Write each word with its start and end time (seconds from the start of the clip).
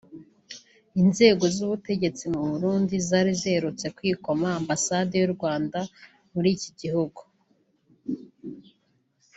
Inzego 1.01 1.43
z’ubutegetsi 1.55 2.23
mu 2.33 2.41
Burundi 2.49 2.93
zari 3.07 3.33
ziherutse 3.41 3.85
kwikoma 3.97 4.47
Ambasade 4.59 5.13
y’u 5.21 5.31
Rwanda 5.35 5.79
muri 6.33 6.49
iki 6.55 6.69
gihugu 6.79 7.21